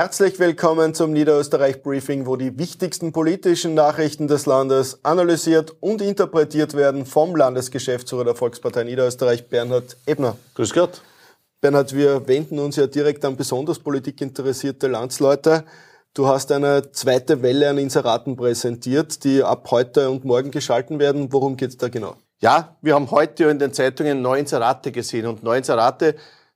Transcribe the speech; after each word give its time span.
Herzlich 0.00 0.38
willkommen 0.38 0.94
zum 0.94 1.12
Niederösterreich 1.12 1.82
Briefing, 1.82 2.26
wo 2.26 2.36
die 2.36 2.56
wichtigsten 2.56 3.10
politischen 3.10 3.74
Nachrichten 3.74 4.28
des 4.28 4.46
Landes 4.46 5.00
analysiert 5.04 5.74
und 5.80 6.00
interpretiert 6.00 6.74
werden 6.74 7.04
vom 7.04 7.34
Landesgeschäftsführer 7.34 8.26
der 8.26 8.36
Volkspartei 8.36 8.84
Niederösterreich, 8.84 9.48
Bernhard 9.48 9.96
Ebner. 10.06 10.36
Grüß 10.54 10.72
Gott. 10.72 11.02
Bernhard, 11.60 11.96
wir 11.96 12.28
wenden 12.28 12.60
uns 12.60 12.76
ja 12.76 12.86
direkt 12.86 13.24
an 13.24 13.36
besonders 13.36 13.80
politikinteressierte 13.80 14.86
Landsleute. 14.86 15.64
Du 16.14 16.28
hast 16.28 16.52
eine 16.52 16.92
zweite 16.92 17.42
Welle 17.42 17.68
an 17.68 17.78
Inseraten 17.78 18.36
präsentiert, 18.36 19.24
die 19.24 19.42
ab 19.42 19.66
heute 19.72 20.10
und 20.10 20.24
morgen 20.24 20.52
geschalten 20.52 21.00
werden. 21.00 21.32
Worum 21.32 21.56
geht's 21.56 21.76
da 21.76 21.88
genau? 21.88 22.14
Ja, 22.38 22.76
wir 22.82 22.94
haben 22.94 23.10
heute 23.10 23.46
in 23.46 23.58
den 23.58 23.72
Zeitungen 23.72 24.22
neue 24.22 24.38
Inserate 24.38 24.92
gesehen 24.92 25.26
und 25.26 25.42
neue 25.42 25.58
Inserate 25.58 26.14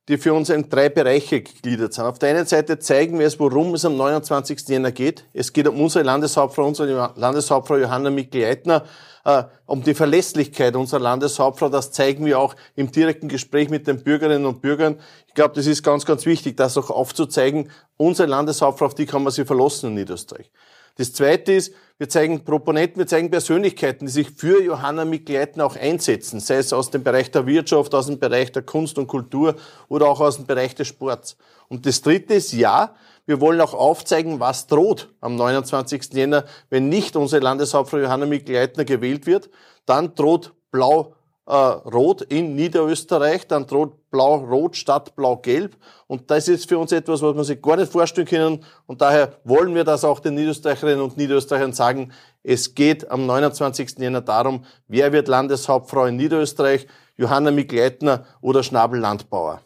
die 0.09 0.17
für 0.17 0.33
uns 0.33 0.49
in 0.49 0.69
drei 0.69 0.89
Bereiche 0.89 1.41
gegliedert 1.41 1.93
sind. 1.93 2.03
Auf 2.03 2.19
der 2.19 2.31
einen 2.31 2.45
Seite 2.45 2.77
zeigen 2.79 3.19
wir 3.19 3.25
es, 3.25 3.39
worum 3.39 3.73
es 3.73 3.85
am 3.85 3.95
29. 3.95 4.67
Jänner 4.67 4.91
geht. 4.91 5.25
Es 5.33 5.53
geht 5.53 5.67
um 5.67 5.79
unsere 5.79 6.03
Landeshauptfrau, 6.03 6.67
unsere 6.67 7.13
Landeshauptfrau 7.15 7.77
Johanna 7.77 8.09
Mikl-Leitner, 8.09 8.83
äh, 9.23 9.43
um 9.65 9.81
die 9.81 9.93
Verlässlichkeit 9.93 10.75
unserer 10.75 10.99
Landeshauptfrau. 10.99 11.69
Das 11.69 11.93
zeigen 11.93 12.25
wir 12.25 12.37
auch 12.37 12.55
im 12.75 12.91
direkten 12.91 13.29
Gespräch 13.29 13.69
mit 13.69 13.87
den 13.87 14.03
Bürgerinnen 14.03 14.45
und 14.45 14.61
Bürgern. 14.61 14.99
Ich 15.27 15.35
glaube, 15.35 15.55
das 15.55 15.67
ist 15.67 15.83
ganz, 15.83 16.05
ganz 16.05 16.25
wichtig, 16.25 16.57
das 16.57 16.77
auch 16.77 16.89
aufzuzeigen. 16.89 17.71
Unsere 17.95 18.27
Landeshauptfrau, 18.27 18.87
auf 18.87 18.95
die 18.95 19.05
kann 19.05 19.23
man 19.23 19.31
sich 19.31 19.47
verlassen 19.47 19.87
in 19.87 19.93
Niederösterreich. 19.93 20.51
Das 20.95 21.13
Zweite 21.13 21.53
ist, 21.53 21.73
wir 21.97 22.09
zeigen 22.09 22.43
Proponenten, 22.43 22.99
wir 22.99 23.07
zeigen 23.07 23.31
Persönlichkeiten, 23.31 24.05
die 24.05 24.11
sich 24.11 24.29
für 24.29 24.61
Johanna 24.61 25.05
Mikleiten 25.05 25.61
auch 25.61 25.75
einsetzen, 25.75 26.39
sei 26.39 26.57
es 26.57 26.73
aus 26.73 26.91
dem 26.91 27.03
Bereich 27.03 27.31
der 27.31 27.45
Wirtschaft, 27.45 27.95
aus 27.95 28.07
dem 28.07 28.19
Bereich 28.19 28.51
der 28.51 28.61
Kunst 28.61 28.97
und 28.97 29.07
Kultur 29.07 29.55
oder 29.87 30.07
auch 30.07 30.19
aus 30.19 30.37
dem 30.37 30.45
Bereich 30.45 30.75
des 30.75 30.87
Sports. 30.87 31.37
Und 31.69 31.85
das 31.85 32.01
Dritte 32.01 32.33
ist, 32.33 32.53
ja, 32.53 32.93
wir 33.25 33.39
wollen 33.39 33.61
auch 33.61 33.73
aufzeigen, 33.73 34.39
was 34.39 34.67
droht 34.67 35.13
am 35.21 35.35
29. 35.35 36.13
Jänner, 36.13 36.45
wenn 36.69 36.89
nicht 36.89 37.15
unsere 37.15 37.41
Landeshauptfrau 37.41 37.99
Johanna 37.99 38.25
Mikleitner 38.25 38.85
gewählt 38.85 39.25
wird. 39.25 39.49
Dann 39.85 40.13
droht 40.13 40.53
Blau 40.71 41.15
äh, 41.45 41.53
Rot 41.53 42.21
in 42.21 42.55
Niederösterreich, 42.55 43.47
dann 43.47 43.67
droht 43.67 44.09
Blau-Rot 44.11 44.75
statt 44.75 45.15
Blau-Gelb. 45.15 45.75
Und 46.07 46.29
das 46.31 46.47
ist 46.47 46.69
für 46.69 46.77
uns 46.77 46.91
etwas, 46.91 47.21
was 47.21 47.35
man 47.35 47.43
sich 47.43 47.61
gar 47.61 47.75
nicht 47.75 47.91
vorstellen 47.91 48.27
können. 48.27 48.65
Und 48.85 49.01
daher 49.01 49.33
wollen 49.43 49.75
wir 49.75 49.83
das 49.83 50.05
auch 50.05 50.19
den 50.19 50.35
Niederösterreicherinnen 50.35 51.01
und 51.01 51.17
Niederösterreichern 51.17 51.73
sagen. 51.73 52.11
Es 52.43 52.75
geht 52.75 53.09
am 53.09 53.25
29. 53.25 53.99
Jänner 53.99 54.21
darum, 54.21 54.65
wer 54.87 55.11
wird 55.11 55.27
Landeshauptfrau 55.27 56.05
in 56.05 56.15
Niederösterreich, 56.15 56.87
Johanna 57.17 57.51
Mikleitner 57.51 58.25
oder 58.41 58.63
Schnabel 58.63 58.99
Landbauer. 58.99 59.61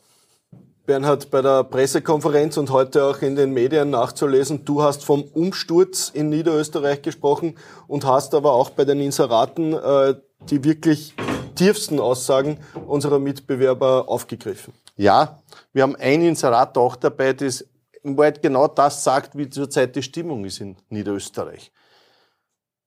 Bernhard, 0.86 1.30
bei 1.32 1.42
der 1.42 1.66
Pressekonferenz 1.66 2.56
und 2.56 2.72
heute 2.72 3.04
auch 3.04 3.22
in 3.22 3.36
den 3.36 3.52
Medien 3.52 3.90
nachzulesen, 3.90 4.64
du 4.64 4.82
hast 4.82 5.04
vom 5.04 5.24
Umsturz 5.24 6.10
in 6.14 6.30
Niederösterreich 6.30 7.02
gesprochen 7.02 7.58
und 7.88 8.06
hast 8.06 8.34
aber 8.34 8.54
auch 8.54 8.70
bei 8.70 8.86
den 8.86 9.02
Inseraten 9.02 9.74
äh, 9.74 10.16
die 10.50 10.64
wirklich 10.64 11.14
tiefsten 11.58 12.00
Aussagen 12.00 12.60
unserer 12.88 13.20
Mitbewerber 13.20 14.08
aufgegriffen. 14.08 14.74
Ja, 14.96 15.40
wir 15.74 15.84
haben 15.84 15.96
ein 15.98 16.22
Inserat 16.22 16.78
auch 16.78 16.96
dabei, 16.96 17.34
das 17.34 17.66
im 18.04 18.18
Wald 18.18 18.42
genau 18.42 18.68
das 18.68 19.04
sagt, 19.04 19.38
wie 19.38 19.50
zurzeit 19.50 19.96
die 19.96 20.02
Stimmung 20.02 20.46
ist 20.46 20.62
in 20.62 20.78
Niederösterreich. 20.90 21.72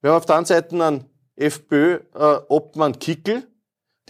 Wir 0.00 0.10
haben 0.10 0.16
auf 0.16 0.26
der 0.26 0.36
einen 0.36 0.46
Seite 0.46 0.74
einen 0.74 1.04
FPÖ-Obmann 1.36 2.94
äh, 2.94 2.98
Kickel, 2.98 3.46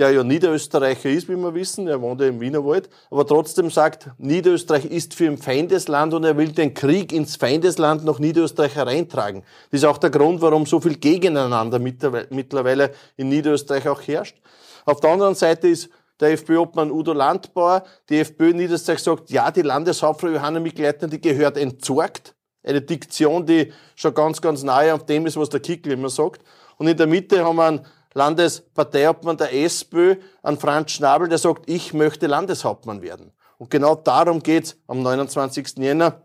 der 0.00 0.12
ja 0.12 0.24
Niederösterreicher 0.24 1.10
ist, 1.10 1.28
wie 1.28 1.36
wir 1.36 1.54
wissen, 1.54 1.86
er 1.86 2.00
wohnt 2.00 2.22
ja 2.22 2.26
im 2.26 2.40
Wienerwald, 2.40 2.88
aber 3.10 3.26
trotzdem 3.26 3.70
sagt, 3.70 4.08
Niederösterreich 4.16 4.86
ist 4.86 5.12
für 5.12 5.26
ein 5.26 5.36
Feindesland 5.36 6.14
und 6.14 6.24
er 6.24 6.38
will 6.38 6.52
den 6.52 6.72
Krieg 6.72 7.12
ins 7.12 7.36
Feindesland 7.36 8.04
nach 8.06 8.18
Niederösterreich 8.18 8.74
hereintragen. 8.74 9.42
Das 9.70 9.82
ist 9.82 9.84
auch 9.84 9.98
der 9.98 10.08
Grund, 10.08 10.40
warum 10.40 10.64
so 10.64 10.80
viel 10.80 10.96
Gegeneinander 10.96 11.78
mittlerweile 11.78 12.92
in 13.18 13.28
Niederösterreich 13.28 13.88
auch 13.88 14.00
herrscht. 14.00 14.38
Auf 14.86 15.00
der 15.00 15.10
anderen 15.10 15.34
Seite 15.34 15.68
ist 15.68 15.90
der 16.18 16.30
FPÖ-Obmann 16.32 16.90
Udo 16.90 17.12
Landbauer. 17.12 17.84
Die 18.08 18.20
FPÖ 18.20 18.54
Niederösterreich 18.54 19.00
sagt, 19.00 19.30
ja, 19.30 19.50
die 19.50 19.62
Landeshauptfrau 19.62 20.28
Johanna 20.28 20.60
Mikleitner, 20.60 21.08
die 21.08 21.20
gehört 21.20 21.58
entsorgt. 21.58 22.34
Eine 22.62 22.80
Diktion, 22.80 23.44
die 23.44 23.70
schon 23.96 24.14
ganz, 24.14 24.40
ganz 24.40 24.62
nahe 24.62 24.94
auf 24.94 25.04
dem 25.04 25.26
ist, 25.26 25.36
was 25.36 25.50
der 25.50 25.60
Kickel 25.60 25.92
immer 25.92 26.08
sagt. 26.08 26.42
Und 26.78 26.88
in 26.88 26.96
der 26.96 27.06
Mitte 27.06 27.44
haben 27.44 27.56
wir 27.56 27.66
einen 27.66 27.80
Landesparteihauptmann 28.14 29.36
der 29.36 29.54
SPÖ, 29.54 30.16
an 30.42 30.58
Franz 30.58 30.92
Schnabel, 30.92 31.28
der 31.28 31.38
sagt, 31.38 31.68
ich 31.70 31.92
möchte 31.94 32.26
Landeshauptmann 32.26 33.02
werden. 33.02 33.32
Und 33.58 33.70
genau 33.70 33.94
darum 33.94 34.42
geht's 34.42 34.76
am 34.86 35.02
29. 35.02 35.78
Jänner. 35.78 36.22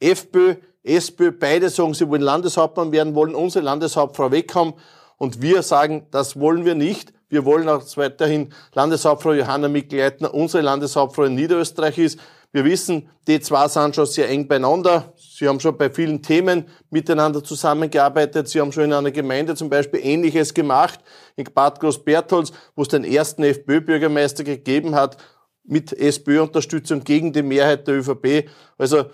FPÖ, 0.00 0.56
SPÖ, 0.82 1.32
beide 1.32 1.68
sagen, 1.68 1.94
sie 1.94 2.08
wollen 2.08 2.22
Landeshauptmann 2.22 2.92
werden, 2.92 3.14
wollen 3.14 3.34
unsere 3.34 3.64
Landeshauptfrau 3.64 4.32
weghaben. 4.32 4.74
Und 5.18 5.42
wir 5.42 5.62
sagen, 5.62 6.06
das 6.10 6.40
wollen 6.40 6.64
wir 6.64 6.74
nicht. 6.74 7.12
Wir 7.28 7.44
wollen 7.44 7.68
auch 7.68 7.84
weiterhin 7.96 8.52
Landeshauptfrau 8.72 9.34
Johanna 9.34 9.68
Mikl-Leitner, 9.68 10.32
unsere 10.34 10.62
Landeshauptfrau 10.62 11.24
in 11.24 11.34
Niederösterreich 11.34 11.98
ist. 11.98 12.18
Wir 12.52 12.64
wissen, 12.64 13.08
die 13.28 13.38
zwei 13.40 13.68
sind 13.68 13.94
schon 13.94 14.06
sehr 14.06 14.28
eng 14.28 14.48
beieinander. 14.48 15.12
Sie 15.40 15.48
haben 15.48 15.58
schon 15.58 15.78
bei 15.78 15.88
vielen 15.88 16.20
Themen 16.20 16.66
miteinander 16.90 17.42
zusammengearbeitet. 17.42 18.46
Sie 18.46 18.60
haben 18.60 18.72
schon 18.72 18.84
in 18.84 18.92
einer 18.92 19.10
Gemeinde 19.10 19.54
zum 19.54 19.70
Beispiel 19.70 20.00
Ähnliches 20.04 20.52
gemacht, 20.52 21.00
in 21.34 21.44
Bad 21.44 21.80
Großbertholz, 21.80 22.52
wo 22.76 22.82
es 22.82 22.88
den 22.88 23.04
ersten 23.04 23.44
FPÖ-Bürgermeister 23.44 24.44
gegeben 24.44 24.94
hat, 24.94 25.16
mit 25.64 25.94
SPÖ-Unterstützung 25.94 27.04
gegen 27.04 27.32
die 27.32 27.40
Mehrheit 27.40 27.88
der 27.88 28.00
ÖVP. 28.00 28.50
Also 28.76 29.06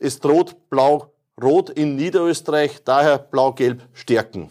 es 0.00 0.18
droht 0.18 0.68
blau-rot 0.68 1.70
in 1.70 1.94
Niederösterreich, 1.94 2.82
daher 2.82 3.18
blau-gelb 3.18 3.82
stärken. 3.92 4.48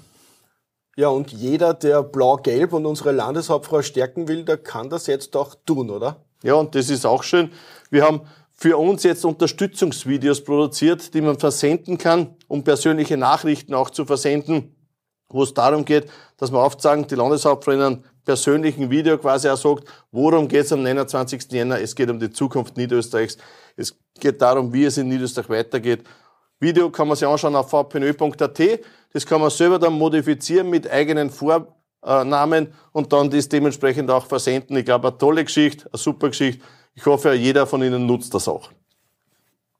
Ja, 0.95 1.09
und 1.09 1.33
jeder, 1.33 1.73
der 1.73 2.03
blau-gelb 2.03 2.71
und 2.71 2.85
unsere 2.85 3.11
Landeshauptfrau 3.11 3.81
stärken 3.81 4.29
will, 4.29 4.45
der 4.45 4.59
kann 4.59 4.89
das 4.89 5.07
jetzt 5.07 5.35
auch 5.35 5.55
tun, 5.65 5.89
oder? 5.89 6.23
Ja, 6.41 6.53
und 6.53 6.73
das 6.73 6.89
ist 6.89 7.05
auch 7.05 7.23
schön. 7.23 7.51
Wir 7.89 8.05
haben 8.05 8.21
für 8.61 8.77
uns 8.77 9.01
jetzt 9.01 9.25
Unterstützungsvideos 9.25 10.43
produziert, 10.43 11.15
die 11.15 11.21
man 11.21 11.39
versenden 11.39 11.97
kann, 11.97 12.35
um 12.47 12.63
persönliche 12.63 13.17
Nachrichten 13.17 13.73
auch 13.73 13.89
zu 13.89 14.05
versenden, 14.05 14.75
wo 15.29 15.41
es 15.41 15.55
darum 15.55 15.83
geht, 15.83 16.07
dass 16.37 16.51
man 16.51 16.61
aufzeigen, 16.61 17.07
die 17.07 17.15
Landeshauptfrau 17.15 17.71
in 17.71 17.81
einem 17.81 18.03
persönlichen 18.23 18.91
Video 18.91 19.17
quasi 19.17 19.49
auch 19.49 19.57
sagt, 19.57 19.85
worum 20.11 20.47
geht 20.47 20.65
es 20.65 20.71
am 20.71 20.83
29. 20.83 21.51
Jänner? 21.51 21.79
Es 21.79 21.95
geht 21.95 22.11
um 22.11 22.19
die 22.19 22.29
Zukunft 22.29 22.77
Niederösterreichs. 22.77 23.39
Es 23.75 23.97
geht 24.19 24.39
darum, 24.39 24.71
wie 24.71 24.85
es 24.85 24.95
in 24.95 25.09
Niederösterreich 25.09 25.49
weitergeht. 25.49 26.03
Video 26.59 26.91
kann 26.91 27.07
man 27.07 27.17
sich 27.17 27.27
anschauen 27.27 27.55
auf 27.55 27.71
vpnö.at. 27.71 28.59
Das 29.11 29.25
kann 29.25 29.41
man 29.41 29.49
selber 29.49 29.79
dann 29.79 29.93
modifizieren 29.93 30.69
mit 30.69 30.87
eigenen 30.87 31.31
Vornamen 31.31 31.73
Namen 32.03 32.73
und 32.93 33.13
dann 33.13 33.29
das 33.29 33.47
dementsprechend 33.47 34.09
auch 34.09 34.25
versenden. 34.25 34.75
Ich 34.77 34.85
glaube, 34.85 35.09
eine 35.09 35.17
tolle 35.17 35.43
Geschichte, 35.43 35.87
eine 35.91 35.99
super 35.99 36.29
Geschichte. 36.29 36.63
Ich 36.93 37.05
hoffe, 37.05 37.33
jeder 37.33 37.65
von 37.65 37.81
Ihnen 37.83 38.05
nutzt 38.05 38.33
das 38.33 38.47
auch. 38.47 38.69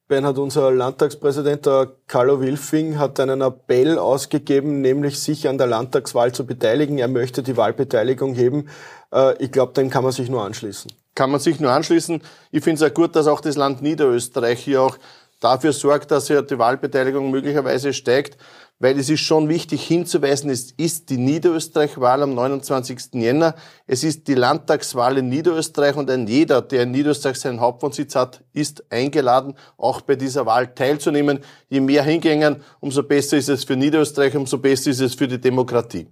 Bernhard, 0.07 0.39
unser 0.39 0.71
Landtagspräsident 0.71 1.65
der 1.65 1.89
Carlo 2.05 2.41
Wilfing 2.41 2.99
hat 2.99 3.17
einen 3.21 3.39
Appell 3.39 3.97
ausgegeben, 3.97 4.81
nämlich 4.81 5.17
sich 5.17 5.47
an 5.47 5.57
der 5.57 5.67
Landtagswahl 5.67 6.33
zu 6.33 6.45
beteiligen. 6.45 6.97
Er 6.97 7.07
möchte 7.07 7.43
die 7.43 7.55
Wahlbeteiligung 7.55 8.33
heben. 8.33 8.67
Äh, 9.13 9.41
ich 9.41 9.53
glaube, 9.53 9.71
dem 9.71 9.89
kann 9.89 10.03
man 10.03 10.11
sich 10.11 10.29
nur 10.29 10.43
anschließen. 10.43 10.91
Kann 11.15 11.31
man 11.31 11.39
sich 11.39 11.61
nur 11.61 11.71
anschließen. 11.71 12.21
Ich 12.51 12.61
finde 12.61 12.83
es 12.83 12.91
auch 12.91 12.93
gut, 12.93 13.15
dass 13.15 13.27
auch 13.27 13.39
das 13.39 13.55
Land 13.55 13.81
Niederösterreich 13.81 14.59
hier 14.59 14.81
auch 14.81 14.97
dafür 15.41 15.73
sorgt, 15.73 16.11
dass 16.11 16.29
ja 16.29 16.41
die 16.41 16.57
Wahlbeteiligung 16.57 17.29
möglicherweise 17.29 17.93
steigt 17.93 18.37
weil 18.81 18.97
es 18.97 19.09
ist 19.09 19.19
schon 19.19 19.47
wichtig 19.47 19.83
hinzuweisen, 19.83 20.49
es 20.49 20.71
ist 20.71 21.11
die 21.11 21.17
Niederösterreich-Wahl 21.17 22.23
am 22.23 22.33
29. 22.33 23.13
Jänner, 23.13 23.53
es 23.85 24.03
ist 24.03 24.27
die 24.27 24.33
Landtagswahl 24.33 25.19
in 25.19 25.29
Niederösterreich 25.29 25.95
und 25.95 26.09
ein 26.09 26.25
jeder, 26.25 26.63
der 26.63 26.83
in 26.83 26.91
Niederösterreich 26.91 27.37
seinen 27.37 27.59
Hauptwohnsitz 27.59 28.15
hat, 28.15 28.43
ist 28.53 28.83
eingeladen, 28.91 29.53
auch 29.77 30.01
bei 30.01 30.15
dieser 30.15 30.47
Wahl 30.47 30.73
teilzunehmen. 30.73 31.41
Je 31.69 31.79
mehr 31.79 32.03
hingängen, 32.03 32.63
umso 32.79 33.03
besser 33.03 33.37
ist 33.37 33.49
es 33.49 33.63
für 33.63 33.75
Niederösterreich, 33.75 34.35
umso 34.35 34.57
besser 34.57 34.89
ist 34.89 34.99
es 34.99 35.13
für 35.13 35.27
die 35.27 35.39
Demokratie. 35.39 36.07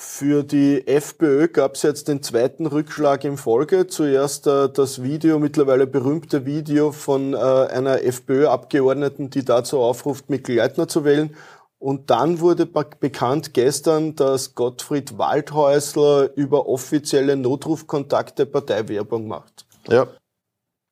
Für 0.00 0.44
die 0.44 0.86
FPÖ 0.86 1.48
gab 1.48 1.74
es 1.74 1.82
jetzt 1.82 2.06
den 2.06 2.22
zweiten 2.22 2.66
Rückschlag 2.66 3.24
in 3.24 3.36
Folge. 3.36 3.88
Zuerst 3.88 4.46
äh, 4.46 4.68
das 4.68 5.02
Video, 5.02 5.40
mittlerweile 5.40 5.88
berühmte 5.88 6.46
Video 6.46 6.92
von 6.92 7.34
äh, 7.34 7.36
einer 7.36 8.04
FPÖ-Abgeordneten, 8.04 9.28
die 9.30 9.44
dazu 9.44 9.80
aufruft, 9.80 10.30
Mikl 10.30 10.54
Leitner 10.54 10.86
zu 10.86 11.04
wählen. 11.04 11.34
Und 11.80 12.10
dann 12.10 12.38
wurde 12.38 12.64
bekannt 12.64 13.54
gestern, 13.54 14.14
dass 14.14 14.54
Gottfried 14.54 15.18
Waldhäusler 15.18 16.30
über 16.36 16.68
offizielle 16.68 17.34
Notrufkontakte 17.34 18.46
Parteiwerbung 18.46 19.26
macht. 19.26 19.66
Ja. 19.88 20.06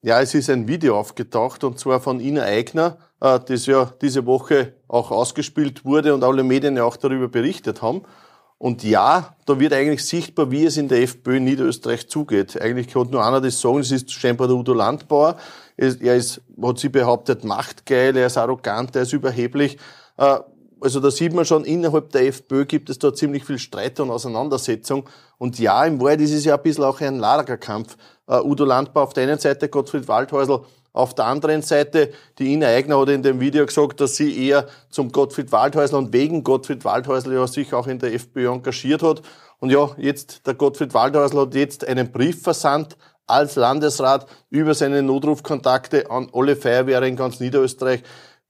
Ja, 0.03 0.20
es 0.20 0.35
ist 0.35 0.50
ein 0.50 0.67
Video 0.67 0.99
aufgetaucht 0.99 1.62
und 1.62 1.79
zwar 1.79 2.00
von 2.00 2.19
Ina 2.19 2.43
Eigner, 2.43 2.99
äh, 3.20 3.38
das 3.38 3.67
ja 3.67 3.93
diese 4.03 4.26
Woche 4.26 4.73
auch 4.88 5.12
ausgespielt 5.12 5.85
wurde 5.85 6.12
und 6.12 6.25
alle 6.25 6.43
Medien 6.43 6.76
ja 6.76 6.82
auch 6.82 6.97
darüber 6.97 7.29
berichtet 7.29 7.82
haben. 7.82 8.03
Und 8.58 8.82
ja, 8.85 9.37
da 9.44 9.61
wird 9.61 9.75
eigentlich 9.75 10.05
sichtbar, 10.05 10.50
wie 10.50 10.64
es 10.64 10.79
in 10.79 10.88
der 10.88 11.03
FPÖ 11.03 11.37
in 11.37 11.44
Niederösterreich 11.44 12.08
zugeht. 12.08 12.61
Eigentlich 12.61 12.94
hat 12.94 13.11
nur 13.11 13.25
einer 13.25 13.41
das 13.41 13.61
sagen, 13.61 13.79
das 13.79 13.91
ist 13.91 14.11
scheinbar 14.12 14.49
der 14.49 14.56
Udo 14.56 14.73
Landbauer. 14.73 15.37
Er 15.76 16.17
ist, 16.17 16.41
hat 16.62 16.79
sie 16.79 16.88
behauptet, 16.88 17.44
machtgeil, 17.44 18.17
er 18.17 18.29
ist 18.29 18.38
arrogant, 18.38 18.97
er 18.97 19.03
ist 19.03 19.12
überheblich. 19.12 19.76
Äh, 20.17 20.38
also 20.81 21.00
da 21.00 21.11
sieht 21.11 21.35
man 21.35 21.44
schon, 21.44 21.64
innerhalb 21.64 22.11
der 22.12 22.26
FPÖ 22.26 22.64
gibt 22.64 22.88
es 22.91 22.99
da 22.99 23.12
ziemlich 23.12 23.44
viel 23.44 23.58
Streit 23.58 24.00
und 24.00 24.11
Auseinandersetzung. 24.11 25.08
Und 25.38 25.58
ja, 25.58 25.85
im 25.85 26.00
Wahrheit 26.00 26.20
ist 26.20 26.32
es 26.32 26.44
ja 26.44 26.56
ein 26.56 26.62
bisschen 26.62 26.85
auch 26.85 27.00
ein 27.00 27.19
Lagerkampf. 27.19 27.97
Uh, 28.28 28.43
Udo 28.44 28.64
Landbau 28.64 29.02
auf 29.02 29.12
der 29.12 29.25
einen 29.25 29.38
Seite, 29.38 29.69
Gottfried 29.69 30.08
Waldhäusl 30.08 30.61
auf 30.93 31.14
der 31.14 31.26
anderen 31.26 31.62
Seite. 31.62 32.11
Die 32.38 32.52
Ina 32.52 32.67
Eigner 32.69 32.99
hat 32.99 33.08
in 33.11 33.23
dem 33.23 33.38
Video 33.38 33.64
gesagt, 33.64 34.00
dass 34.00 34.17
sie 34.17 34.49
eher 34.49 34.67
zum 34.90 35.12
Gottfried 35.12 35.52
Waldhäusl 35.52 35.94
und 35.94 36.12
wegen 36.12 36.43
Gottfried 36.43 36.84
Waldhäusl 36.84 37.32
ja 37.32 37.46
sich 37.46 37.73
auch 37.73 37.87
in 37.87 37.99
der 37.99 38.14
FPÖ 38.14 38.50
engagiert 38.50 39.02
hat. 39.02 39.23
Und 39.58 39.70
ja, 39.70 39.90
jetzt, 39.96 40.46
der 40.46 40.55
Gottfried 40.55 40.93
Waldhäusl 40.94 41.40
hat 41.40 41.55
jetzt 41.55 41.87
einen 41.87 42.11
Brief 42.11 42.43
versandt 42.43 42.96
als 43.26 43.56
Landesrat 43.56 44.26
über 44.50 44.75
seine 44.75 45.02
Notrufkontakte 45.02 46.11
an 46.11 46.29
alle 46.32 46.56
Feuerwehren 46.56 47.05
in 47.05 47.17
ganz 47.17 47.40
Niederösterreich 47.40 48.02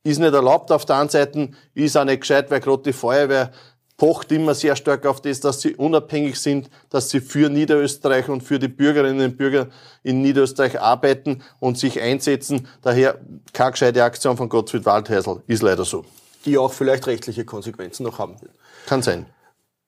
ist 0.07 0.19
nicht 0.21 0.35
erlaubt 0.35 0.71
auf 0.71 0.85
der 0.85 0.97
einen 0.97 1.09
Seite, 1.09 1.51
ist 1.75 1.97
auch 1.97 2.05
nicht 2.05 2.21
gescheit, 2.21 2.51
weil 2.51 2.61
gerade 2.61 2.83
die 2.85 2.93
Feuerwehr 2.93 3.51
pocht 3.97 4.31
immer 4.33 4.55
sehr 4.55 4.77
stark 4.77 5.07
auf 5.07 5.21
das, 5.21 5.41
dass 5.41 5.61
sie 5.61 5.75
unabhängig 5.75 6.39
sind, 6.39 6.69
dass 6.91 7.11
sie 7.11 7.21
für 7.21 7.49
Niederösterreich 7.49 8.29
und 8.29 8.43
für 8.43 8.59
die 8.59 8.69
Bürgerinnen 8.69 9.25
und 9.25 9.39
Bürger 9.39 9.69
in 10.03 10.23
Niederösterreich 10.23 10.81
arbeiten 10.81 11.43
und 11.61 11.79
sich 11.79 12.01
einsetzen. 12.01 12.69
Daher 12.83 13.19
keine 13.53 13.73
gescheite 13.73 14.05
Aktion 14.05 14.37
von 14.37 14.49
Gottfried 14.49 14.85
Waldhäusl, 14.85 15.43
ist 15.47 15.63
leider 15.63 15.85
so. 15.85 16.05
Die 16.45 16.59
auch 16.59 16.73
vielleicht 16.73 17.07
rechtliche 17.07 17.45
Konsequenzen 17.45 18.05
noch 18.05 18.19
haben 18.19 18.41
will. 18.41 18.51
Kann 18.87 19.03
sein. 19.03 19.27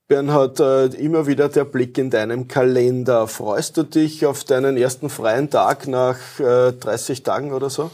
Bernhard, 0.08 0.58
äh, 0.58 0.86
immer 0.86 1.26
wieder 1.26 1.50
der 1.50 1.64
Blick 1.64 1.98
in 1.98 2.08
deinem 2.08 2.48
Kalender. 2.48 3.28
Freust 3.28 3.76
du 3.76 3.82
dich 3.82 4.24
auf 4.24 4.42
deinen 4.42 4.78
ersten 4.78 5.10
freien 5.10 5.50
Tag 5.50 5.86
nach 5.86 6.16
äh, 6.40 6.72
30 6.72 7.22
Tagen 7.22 7.52
oder 7.52 7.68
so? 7.68 7.90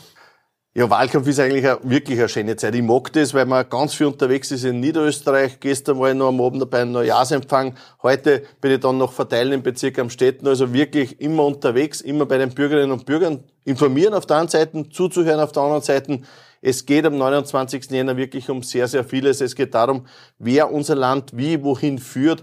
Ja, 0.76 0.90
Wahlkampf 0.90 1.28
ist 1.28 1.38
eigentlich 1.38 1.64
eine, 1.64 1.78
wirklich 1.84 2.18
eine 2.18 2.28
schöne 2.28 2.56
Zeit. 2.56 2.74
Ich 2.74 2.82
mag 2.82 3.12
das, 3.12 3.32
weil 3.32 3.46
man 3.46 3.68
ganz 3.68 3.94
viel 3.94 4.08
unterwegs 4.08 4.50
ist 4.50 4.64
in 4.64 4.80
Niederösterreich. 4.80 5.60
Gestern 5.60 6.00
war 6.00 6.08
ich 6.08 6.16
noch 6.16 6.26
am 6.26 6.40
Abend 6.40 6.62
dabei 6.62 6.80
einem 6.80 6.90
Neujahrsempfang. 6.90 7.76
Heute 8.02 8.42
bin 8.60 8.72
ich 8.72 8.80
dann 8.80 8.98
noch 8.98 9.12
verteilen 9.12 9.52
im 9.52 9.62
Bezirk 9.62 10.00
am 10.00 10.10
Städten. 10.10 10.48
Also 10.48 10.72
wirklich 10.72 11.20
immer 11.20 11.44
unterwegs, 11.44 12.00
immer 12.00 12.26
bei 12.26 12.38
den 12.38 12.52
Bürgerinnen 12.52 12.90
und 12.90 13.06
Bürgern 13.06 13.44
informieren 13.64 14.14
auf 14.14 14.26
der 14.26 14.38
einen 14.38 14.48
Seite, 14.48 14.88
zuzuhören 14.88 15.38
auf 15.38 15.52
der 15.52 15.62
anderen 15.62 15.82
Seite. 15.82 16.22
Es 16.60 16.84
geht 16.84 17.06
am 17.06 17.18
29. 17.18 17.92
Jänner 17.92 18.16
wirklich 18.16 18.50
um 18.50 18.64
sehr, 18.64 18.88
sehr 18.88 19.04
vieles. 19.04 19.40
Es 19.40 19.54
geht 19.54 19.76
darum, 19.76 20.08
wer 20.40 20.72
unser 20.72 20.96
Land 20.96 21.36
wie, 21.36 21.62
wohin 21.62 22.00
führt. 22.00 22.42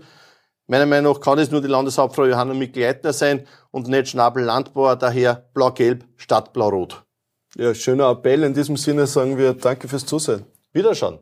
Meiner 0.68 0.86
Meinung 0.86 1.16
nach 1.16 1.20
kann 1.20 1.38
es 1.38 1.52
nur 1.52 1.60
die 1.60 1.68
Landeshauptfrau 1.68 2.26
Johanna 2.28 2.54
Mikleitner 2.54 3.12
sein 3.12 3.46
und 3.72 3.90
nicht 3.90 4.08
Schnabel 4.08 4.46
Landbauer, 4.46 4.96
daher 4.96 5.50
blau-gelb 5.54 6.06
statt 6.16 6.54
blau-rot. 6.54 7.04
Ja, 7.58 7.74
schöner 7.74 8.10
Appell. 8.10 8.44
In 8.44 8.54
diesem 8.54 8.78
Sinne 8.78 9.08
sagen 9.08 9.38
wir 9.38 9.54
Danke 9.54 9.88
fürs 9.88 10.06
Zusehen. 10.06 10.46
Wiederschauen. 10.72 11.20